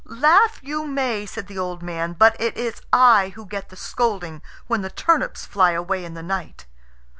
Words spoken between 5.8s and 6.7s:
in the night."